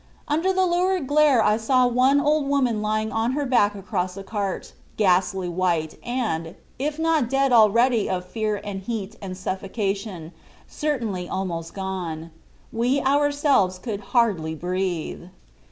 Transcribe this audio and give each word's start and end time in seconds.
Under 0.27 0.51
the 0.51 0.65
lurid 0.65 1.05
glare 1.05 1.43
I 1.43 1.57
saw 1.57 1.85
one 1.85 2.19
old 2.19 2.47
woman 2.47 2.81
lying 2.81 3.11
on 3.11 3.33
her 3.33 3.45
back 3.45 3.75
across 3.75 4.17
a 4.17 4.23
cart, 4.23 4.73
ghastly 4.97 5.47
white 5.47 5.99
and, 6.03 6.55
if 6.79 6.97
not 6.97 7.29
dead 7.29 7.51
already 7.53 8.09
of 8.09 8.25
fear 8.25 8.59
and 8.63 8.79
heat 8.81 9.15
and 9.21 9.37
suffocation, 9.37 10.31
certainly 10.65 11.29
almost 11.29 11.75
gone. 11.75 12.31
We 12.73 12.99
ourselves 13.01 13.77
could 13.77 13.99
hardly 14.17 14.55
breathe." 14.55 15.25